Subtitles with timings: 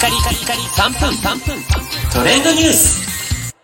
[0.00, 1.62] カリカリカリ3分3分
[2.10, 3.54] トレンドニュース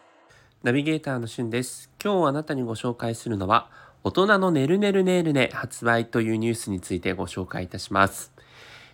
[0.62, 1.90] ナビゲーターのしゅんです。
[2.04, 3.70] 今日あなたにご紹介するのは、
[4.04, 8.34] 大人のねるねるねるね発売というニュースについてご紹介いたします。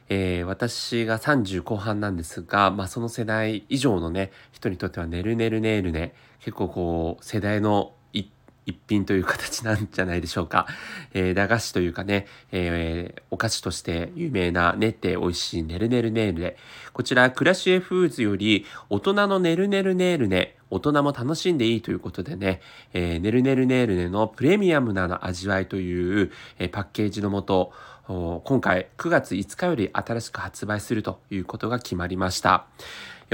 [0.08, 7.92] えー私が30後半なんですが、まあ、その世代以上のね、人にとってはねるねるねるね、結構こう、世代の
[8.66, 10.66] 一品という形なんじゃないでしょうか。
[11.14, 16.56] えー駄菓子というかね、えーお菓子として有名な練って美味しいねるねるねるね。
[16.92, 22.62] こちら、クラシエフーズより大人のねるねるねるね、大人も楽しんでいいということでね、
[22.94, 27.72] えーねるねるねるねのプレミアムなの味わいという、えーパッケージのもと、
[28.08, 32.66] 今回9月5日より新しく発売するということが決まりました。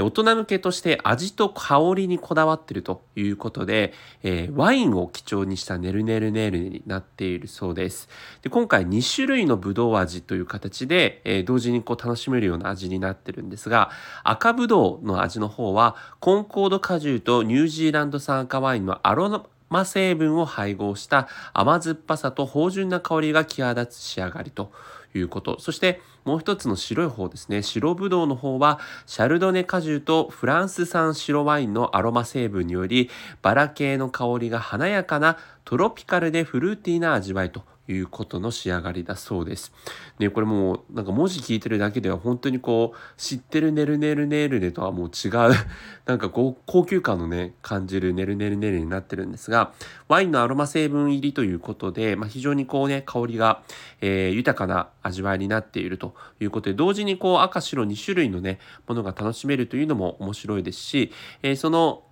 [0.01, 8.07] 大人向けとして味と香りにこだわってるということで、えーワインを基調にしたねるねるねるになっているそうです。
[8.41, 13.89] で今回2種類のぶどう味という形で、えー同時にこう楽しめるような味になってるんですが
[14.23, 24.71] 赤ぶどうの味の方はコンコード果汁ととニュージーランド産赤ワインのアロマ成分を配合した甘酸っぱさと芳醇な香りが際立つ仕上がりと
[25.13, 25.59] いうこと。
[25.59, 27.61] そしてもう一つの白い方ですね。
[27.61, 33.11] 白ぶどうの方はシャルドネ果汁とフランス産白ワインのアロマ成分により
[33.43, 39.73] バラ系の香りが華やかなトロピカルでフルーティーな味わいということの仕上がりだそうです。
[40.19, 45.31] ね、これもうなんか文字聞いてるだけでは本当にこう知ってるねるねるねるねとはもう違う
[46.05, 49.73] なんかこう高級感のね感じるねるねるねるになってるんですが
[50.07, 53.63] ワインのアロマ成分入りということで、まあ、非常にこうね香りが、
[54.01, 62.03] えー豊かな味わいになっているということで同時にこう赤白2種類のねものが楽しめるというのも面白いですし、えーその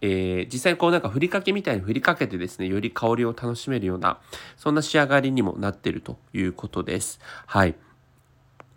[0.00, 4.18] えー実際こうなんかふりかけみたいにふりかけてですねより香りを楽しめるような
[4.56, 7.20] そんな仕上がりにもなってるということです。
[7.46, 7.74] はい。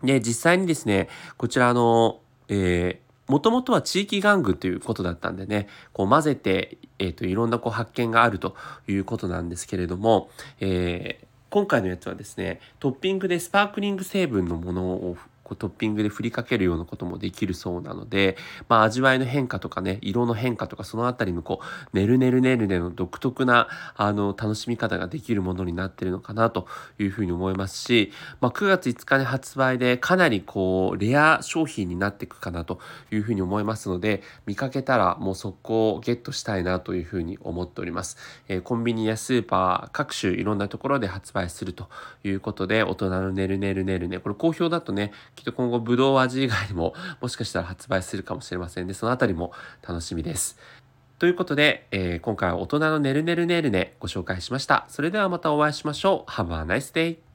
[0.02, 8.56] で実際にですねこちらの、えもともとは地域玩具ということだったんでねこう混ぜて、えー、といろんなこう発見があると
[8.88, 10.30] いうことなんですけれども、
[10.60, 15.16] えー今回のやつはですねトッピングでスパークリング成分のものを
[15.50, 18.36] こうトッピングで振りかけるようなこともできるそうなので、
[18.68, 21.60] まあ、味わいの変化とかね色の変化とかそのあたりのこ
[21.92, 26.66] うねるねるねるねの独特なあの楽しみ方ができるものになってるのかなと
[26.98, 32.78] いうふうに思いますし、まあ、9月5日に発売でかなりこうレア商品になっていくかなと
[33.10, 38.16] いうふうに思いますので見かけたらもう速攻ゲットしたいなというふうに思っております。
[38.48, 41.88] えーコンビニやスーパー各種いろんなところで発売すると
[42.22, 49.52] いうことで大人のねるねるねるねこれ好評だとねきっと今後ぶどう味以外にも もしかしたら発売するかもしれませんでそのあたりも
[49.86, 50.58] 楽しみです。
[51.18, 54.84] ということで、えー今回は大人のねるねるねるねご紹介しました。
[54.88, 56.30] それではまたお会いしましょう。
[56.30, 57.29] Have a nice day!